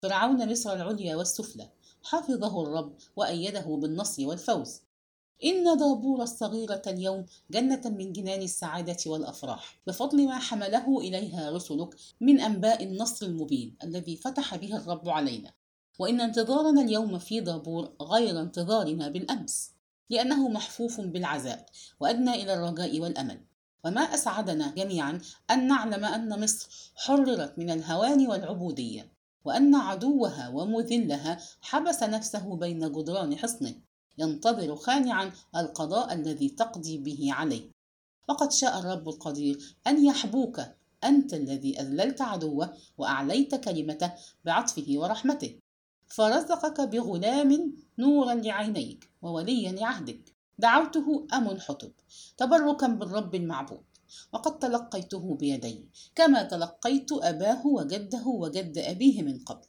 فرعون 0.02 0.52
مصر 0.52 0.74
العليا 0.74 1.16
والسفلى 1.16 1.70
حفظه 2.04 2.64
الرب 2.64 2.96
وأيده 3.16 3.62
بالنصر 3.62 4.28
والفوز. 4.28 4.82
إن 5.44 5.78
دابور 5.78 6.24
الصغيرة 6.24 6.82
اليوم 6.88 7.26
جنة 7.52 7.82
من 7.86 8.14
جنان 8.14 8.42
السعادة 8.42 8.98
والأفراح. 9.06 9.80
بفضل 9.88 10.26
ما 10.26 10.40
حمله 10.40 11.00
إليها 11.00 11.52
رسلك 11.52 11.96
من 12.22 12.42
أنباء 12.42 12.84
النصر 12.84 13.26
المبين 13.26 13.76
الذي 13.84 14.16
فتح 14.16 14.56
به 14.56 14.78
الرب 14.78 15.10
علينا. 15.10 15.54
وإن 16.00 16.22
انتظارنا 16.22 16.82
اليوم 16.82 17.20
في 17.20 17.40
دابور 17.40 17.94
غير 18.02 18.42
انتظارنا 18.42 19.10
بالأمس 19.10 19.72
لأنه 20.10 20.50
محفوف 20.50 21.02
بالعزاء 21.02 21.66
وأدنى 22.00 22.44
إلى 22.44 22.54
الرجاء 22.54 23.00
والأمل. 23.00 23.42
وما 23.86 24.02
أسعدنا 24.02 24.72
جميعا 24.72 25.22
أن 25.52 25.68
نعلم 25.68 26.06
أن 26.06 26.44
مصر 26.44 26.92
حررت 26.96 27.60
من 27.60 27.70
الهوان 27.70 28.28
والعبودية. 28.28 29.21
وأن 29.46 29.76
عدوها 29.76 30.50
ومذلها 30.50 31.40
حبس 31.62 32.04
نفسه 32.04 32.56
بين 32.56 32.92
جدران 32.92 33.38
حصنه 33.38 33.74
ينتظر 34.18 34.76
خانعا 34.76 35.32
القضاء 35.56 36.14
الذي 36.14 36.50
تقضي 36.50 36.98
به 36.98 37.28
عليه. 37.34 37.72
وقد 38.30 38.52
شاء 38.52 38.80
الرب 38.80 39.10
القدير 39.10 39.76
أن 39.88 40.06
يحبوك 40.06 40.62
أنت 41.04 41.34
الذي 41.34 41.80
أذللت 41.82 42.22
عدوه 42.22 42.74
وأعليت 42.98 43.56
كلمته 43.56 44.12
بعطفه 44.46 44.86
ورحمته. 44.90 45.56
فرزقك 46.08 46.82
بغلام 46.82 47.74
نورا 47.98 48.34
لعينيك 48.34 49.10
ووليا 49.22 49.72
لعهدك. 49.72 50.34
دعوته 50.60 51.28
أمن 51.34 51.62
حطب. 51.62 51.92
تبركا 52.38 52.88
بالرب 52.88 53.36
المعبود. 53.36 53.91
وقد 54.34 54.60
تلقيته 54.60 55.36
بيدي 55.36 55.86
كما 56.16 56.44
تلقيت 56.44 57.12
أباه 57.12 57.68
وجده 57.68 58.28
وجد 58.28 58.78
أبيه 58.78 59.22
من 59.22 59.40
قبل. 59.40 59.66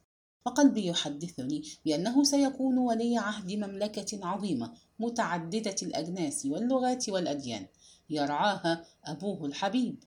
وقلبي 0.46 0.86
يحدثني 0.86 1.62
بأنه 1.84 2.24
سيكون 2.24 2.78
ولي 2.78 3.18
عهد 3.18 3.52
مملكة 3.52 4.26
عظيمة 4.26 4.72
متعددة 4.98 5.76
الأجناس 5.82 6.46
واللغات 6.46 7.08
والأديان. 7.08 7.66
يرعاها 8.10 8.84
أبوه 9.04 9.46
الحبيب. 9.46 10.04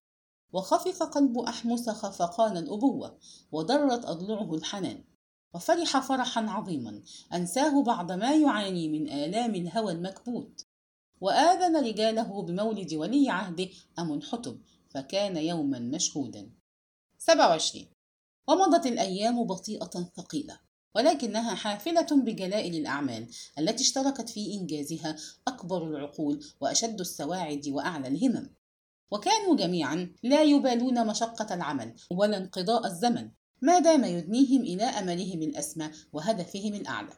وخفق 0.54 1.04
قلب 1.04 1.40
أحمس 1.40 1.90
خفقان 1.90 2.58
الأبوة 2.58 3.18
وضرت 3.52 4.06
أضلعه 4.06 4.56
الحنان. 4.56 5.04
وفرح 5.54 6.00
فرحا 6.00 6.42
عظيما 6.50 7.02
أنساه 7.34 7.84
بعد 7.84 8.12
ما 8.12 8.36
يعاني 8.36 8.90
من 8.90 9.10
آلام 9.10 9.56
الهوى 9.56 9.92
المكبوت. 9.92 10.65
وآذن 11.22 11.86
رجاله 11.86 12.42
بمولد 12.42 12.94
ولي 12.94 13.30
عهده 13.30 13.70
أمن 14.00 14.24
حتب 14.24 14.62
فكان 14.90 15.38
يوما 15.38 15.80
مشهودا. 15.80 16.50
27 17.18 17.86
ومضت 18.48 18.86
الأيام 18.86 19.44
بطيئة 19.44 20.10
ثقيلة 20.18 20.60
ولكنها 20.96 21.56
حافلة 21.56 22.08
بجلائل 22.12 22.76
الأعمال 22.76 23.28
التي 23.60 23.84
اشتركت 23.84 24.30
في 24.30 24.54
إنجازها 24.54 25.16
أكبر 25.48 25.88
العقول 25.88 26.46
وأشد 26.62 27.00
السواعد 27.00 27.68
وأعلى 27.70 28.08
الهمم. 28.08 28.50
وكانوا 29.12 29.56
جميعا 29.56 30.14
لا 30.24 30.44
يبالون 30.44 31.08
مشقة 31.08 31.56
العمل 31.56 31.96
ولا 32.12 32.38
انقضاء 32.38 32.88
الزمن 32.88 33.30
ما 33.62 33.80
دام 33.80 34.04
يدنيهم 34.04 34.62
إلى 34.62 34.84
أملهم 34.84 35.42
الأسمى 35.42 35.92
وهدفهم 36.14 36.74
الأعلى. 36.74 37.14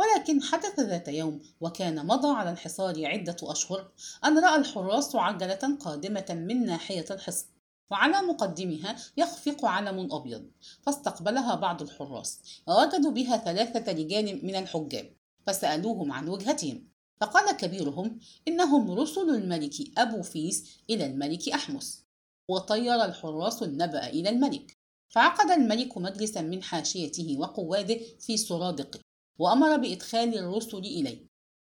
ولكن 0.00 0.42
حدث 0.42 0.80
ذات 0.80 1.08
يوم 1.08 1.40
وكان 1.60 2.06
مضى 2.06 2.28
على 2.28 2.50
الحصار 2.50 3.06
عدة 3.06 3.36
أشهر 3.42 3.88
أن 4.24 4.38
رأى 4.38 4.56
الحراس 4.56 5.16
عجلة 5.16 5.76
قادمة 5.80 6.26
من 6.30 6.66
ناحية 6.66 7.04
الحصن 7.10 7.46
وعلى 7.90 8.22
مقدمها 8.22 8.96
يخفق 9.16 9.64
علم 9.64 10.12
أبيض 10.12 10.50
فاستقبلها 10.82 11.54
بعض 11.54 11.82
الحراس 11.82 12.40
ووجدوا 12.66 13.10
بها 13.10 13.36
ثلاثة 13.36 13.92
رجال 13.92 14.46
من 14.46 14.56
الحجاب 14.56 15.12
فسألوهم 15.46 16.12
عن 16.12 16.28
وجهتهم 16.28 16.88
فقال 17.20 17.56
كبيرهم 17.56 18.18
إنهم 18.48 18.90
رسل 18.90 19.30
الملك 19.30 19.98
أبو 19.98 20.22
فيس 20.22 20.82
إلى 20.90 21.06
الملك 21.06 21.48
أحمس 21.48 22.04
وطير 22.48 23.04
الحراس 23.04 23.62
النبأ 23.62 24.06
إلى 24.06 24.28
الملك 24.28 24.76
فعقد 25.08 25.50
الملك 25.50 25.98
مجلسا 25.98 26.40
من 26.40 26.62
حاشيته 26.62 27.36
وقواده 27.38 27.98
في 28.20 28.36
سرادقه. 28.36 29.09
وأمر 29.40 29.76
بإدخال 29.76 30.38
الرسل 30.38 30.78
إليه. 30.78 31.26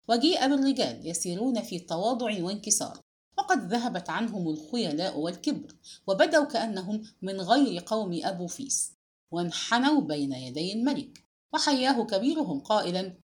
وجيء 0.08 0.48
بالرجال 0.48 1.06
يسيرون 1.06 1.62
في 1.62 1.78
تواضع 1.78 2.44
وانكسار. 2.44 3.00
وقد 3.38 3.72
ذهبت 3.72 4.10
عنهم 4.10 4.48
الخيلاء 4.48 5.18
والكبر 5.18 5.76
وبدوا 6.06 6.44
كأنهم 6.44 7.02
من 7.22 7.40
غير 7.40 7.82
قوم 7.86 8.20
أبو 8.24 8.46
فيس. 8.46 8.92
وانحنوا 9.30 10.00
بين 10.00 10.32
يدي 10.32 10.72
الملك. 10.72 11.24
وحياه 11.54 12.04
كبيرهم 12.04 12.60
قائلا 12.60 13.16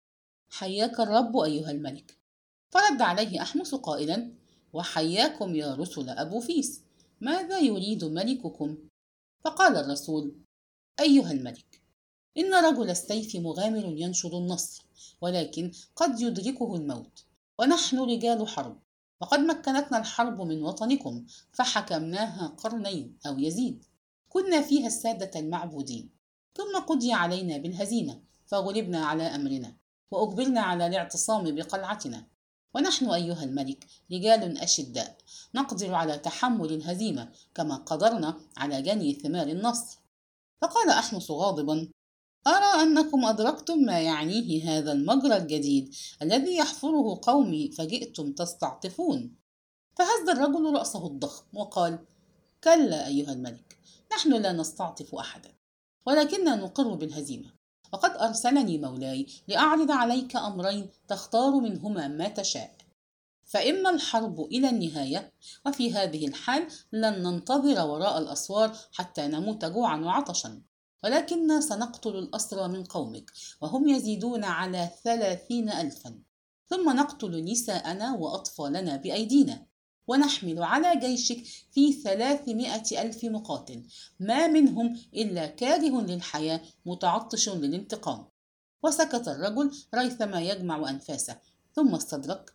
حياك 0.49 0.99
الرب 0.99 1.37
أيها 1.37 1.71
الملك. 1.71 2.17
فرد 2.71 3.01
عليه 3.01 3.41
أحمس 3.41 3.75
قائلا 3.75 4.33
وحياكم 4.73 5.55
يا 5.55 5.75
رسل 5.75 6.09
أبو 6.09 6.39
فيس. 6.39 6.81
ماذا 7.21 7.59
يريد 7.59 8.03
ملككم؟ 8.03 8.77
فقال 9.45 9.75
الرسول 9.77 10.35
أيها 10.99 11.31
الملك 11.31 11.74
إن 12.37 12.53
رجل 12.53 12.89
السيف 12.89 13.35
مغامر 13.35 13.85
ينشد 13.97 14.33
النصر 14.33 14.85
ولكن 15.21 15.71
قد 15.95 16.21
يدركه 16.21 16.75
الموت 16.75 17.25
ونحن 17.59 17.99
رجال 17.99 18.47
حرب. 18.47 18.79
وقد 19.21 19.39
مكنتنا 19.39 19.97
الحرب 19.97 20.41
من 20.41 20.63
وطنكم 20.63 21.25
فحكمناها 21.51 22.47
قرنين 22.47 23.17
أو 23.27 23.39
يزيد. 23.39 23.85
كنا 24.29 24.61
فيها 24.61 24.87
السادة 24.87 25.39
المعبودين. 25.39 26.09
ثم 26.55 26.79
قضي 26.79 27.13
علينا 27.13 27.57
بالهزيمة 27.57 28.21
فغلبنا 28.45 29.05
على 29.05 29.23
أمرنا 29.23 29.75
وأجبرنا 30.11 30.61
على 30.61 30.87
الاعتصام 30.87 31.55
بقلعتنا. 31.55 32.27
ونحن 32.73 33.09
أيها 33.09 33.43
الملك 33.43 33.87
رجال 34.11 34.57
أشداء 34.57 35.17
نقدر 35.55 35.93
على 35.93 36.17
تحمل 36.17 36.73
الهزيمة 36.73 37.31
كما 37.53 37.75
قدرنا 37.75 38.41
على 38.57 38.81
جني 38.81 39.13
ثمار 39.13 39.47
النصر. 39.47 39.99
فقال 40.61 40.89
أحمس 40.89 41.31
غاضبا 41.31 41.89
أرى 42.47 42.81
أنكم 42.81 43.25
أدركتم 43.25 43.79
ما 43.79 43.99
يعنيه 43.99 44.77
هذا 44.77 44.91
المجرى 44.91 45.37
الجديد 45.37 45.95
الذي 46.21 46.55
يحفره 46.57 47.19
قومي 47.21 47.71
فجئتم 47.71 48.31
تستعطفون. 48.31 49.35
فهز 49.95 50.29
الرجل 50.29 50.73
رأسه 50.73 51.07
الضخم 51.07 51.45
وقال 51.53 51.99
كلا 52.63 53.07
أيها 53.07 53.33
الملك 53.33 53.77
نحن 54.11 54.33
لا 54.33 54.51
نستعطف 54.51 55.15
أحدا 55.15 55.51
ولكننا 56.05 56.55
نقر 56.55 56.93
بالهزيمة. 56.93 57.53
وقد 57.93 58.11
أرسلني 58.11 58.77
مولاي 58.77 59.27
لأعرض 59.47 59.91
عليك 59.91 60.35
أمرين 60.35 60.89
تختار 61.07 61.51
منهما 61.51 62.07
ما 62.07 62.27
تشاء. 62.27 62.75
فإما 63.45 63.89
الحرب 63.89 64.41
إلى 64.41 64.69
النهاية 64.69 65.33
وفي 65.65 65.93
هذه 65.93 66.27
الحال 66.27 66.67
لن 66.91 67.23
ننتظر 67.23 67.87
وراء 67.87 68.17
الأسوار 68.17 68.77
حتى 68.91 69.27
نموت 69.27 69.65
جوعا 69.65 69.97
وعطشا. 69.97 70.61
ولكننا 71.05 71.61
سنقتل 71.61 72.15
الأسرى 72.15 72.67
من 72.67 72.83
قومك 72.83 73.31
وهم 73.61 73.87
يزيدون 73.87 74.43
على 74.43 74.89
ثلاثين 75.03 75.69
ألفا. 75.69 76.19
ثم 76.69 76.89
نقتل 76.89 77.43
نساءنا 77.43 78.15
وأطفالنا 78.15 78.95
بأيدينا. 78.95 79.65
ونحمل 80.07 80.63
على 80.63 80.99
جيشك 80.99 81.43
في 81.71 81.93
ثلاثمائة 81.93 83.01
ألف 83.01 83.25
مقاتل. 83.25 83.83
ما 84.19 84.47
منهم 84.47 84.99
إلا 85.13 85.45
كاره 85.45 86.01
للحياة 86.01 86.61
متعطش 86.85 87.49
للانتقام. 87.49 88.25
وسكت 88.83 89.27
الرجل 89.27 89.71
ريثما 89.95 90.41
يجمع 90.41 90.89
أنفاسه. 90.89 91.37
ثم 91.75 91.95
استدرك 91.95 92.53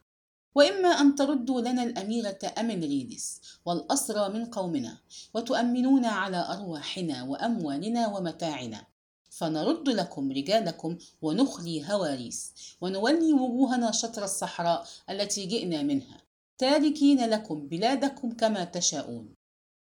وإما 0.54 0.88
أن 0.88 1.14
تردوا 1.14 1.60
لنا 1.60 1.82
الأميرة 1.82 2.38
أمنريدس 2.58 3.40
والأسرى 3.64 4.28
من 4.28 4.44
قومنا 4.44 4.98
وتؤمنون 5.34 6.04
على 6.04 6.46
أرواحنا 6.48 7.22
وأموالنا 7.22 8.08
ومتاعنا. 8.08 8.86
فنرد 9.30 9.88
لكم 9.88 10.32
رجالكم 10.32 10.98
ونخلي 11.22 11.92
هواريس 11.92 12.52
ونولي 12.80 13.32
وجوهنا 13.32 13.90
شطر 13.90 14.24
الصحراء 14.24 14.86
التي 15.10 15.46
جئنا 15.46 15.82
منها 15.82 16.22
تاركين 16.58 17.30
لكم 17.30 17.68
بلادكم 17.68 18.32
كما 18.32 18.64
تشاءون. 18.64 19.34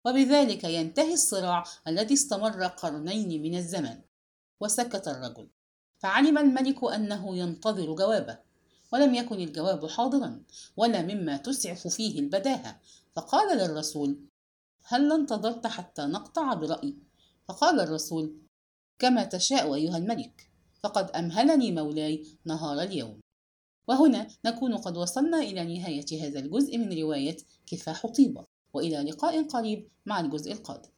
وبذلك 0.05 0.63
ينتهي 0.63 1.13
الصراع 1.13 1.63
الذي 1.87 2.13
استمر 2.13 2.63
قرنين 2.67 3.41
من 3.41 3.57
الزمن. 3.57 3.99
وسكت 4.61 5.07
الرجل. 5.07 5.47
فعلم 5.97 6.37
الملك 6.37 6.83
أنه 6.83 7.37
ينتظر 7.37 7.95
جوابه. 7.95 8.48
ولم 8.91 9.15
يكن 9.15 9.35
الجواب 9.35 9.87
حاضرا 9.87 10.43
ولا 10.77 11.01
مما 11.01 11.37
تسعف 11.37 11.87
فيه 11.87 12.19
البداهة. 12.19 12.79
فقال 13.15 13.57
للرسول 13.57 14.19
هل 14.83 15.11
انتظرت 15.11 15.67
حتى 15.67 16.01
نقطع 16.01 16.53
برأي 16.53 16.95
فقال 17.47 17.79
الرسول 17.79 18.35
كما 18.99 19.23
تشاء 19.23 19.75
أيها 19.75 19.97
الملك 19.97 20.49
فقد 20.83 21.11
أمهلني 21.11 21.71
مولاي 21.71 22.27
نهار 22.45 22.81
اليوم. 22.81 23.19
وهنا 23.87 24.27
نكون 24.45 24.77
قد 24.77 24.97
وصلنا 24.97 25.37
إلى 25.37 25.77
نهاية 25.77 26.27
هذا 26.27 26.39
الجزء 26.39 26.77
من 26.77 26.99
رواية 27.01 27.37
كفاح 27.67 28.07
طيبة. 28.07 28.45
وإلى 28.73 28.97
لقاء 28.97 29.43
قريب 29.43 29.89
مع 30.05 30.19
الجزء 30.19 30.51
القادم. 30.51 30.89